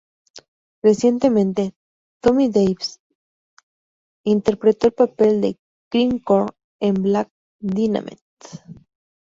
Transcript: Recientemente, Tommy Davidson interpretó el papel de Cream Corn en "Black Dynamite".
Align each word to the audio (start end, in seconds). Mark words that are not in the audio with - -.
Recientemente, 0.81 1.75
Tommy 2.23 2.49
Davidson 2.49 3.03
interpretó 4.25 4.87
el 4.87 4.93
papel 4.93 5.41
de 5.41 5.59
Cream 5.91 6.17
Corn 6.17 6.49
en 6.79 6.95
"Black 7.03 7.29
Dynamite". 7.59 8.17